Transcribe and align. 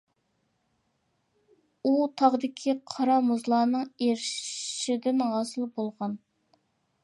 ئۇ 1.89 1.91
تاغدىكى 2.21 2.75
قار-مۇزلارنىڭ 2.95 3.85
ئېرىشىدىن 4.07 5.25
ھاسىل 5.37 5.73
بولغان. 5.77 6.21